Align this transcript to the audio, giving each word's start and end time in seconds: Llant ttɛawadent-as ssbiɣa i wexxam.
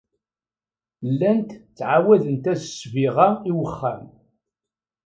Llant 1.09 1.49
ttɛawadent-as 1.67 2.61
ssbiɣa 2.71 3.27
i 3.49 3.51
wexxam. 3.57 4.03